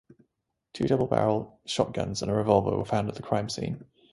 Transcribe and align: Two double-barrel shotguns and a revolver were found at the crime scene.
Two 0.73 0.85
double-barrel 0.85 1.59
shotguns 1.67 2.23
and 2.23 2.31
a 2.31 2.33
revolver 2.33 2.75
were 2.75 2.83
found 2.85 3.07
at 3.07 3.13
the 3.13 3.21
crime 3.21 3.49
scene. 3.49 3.85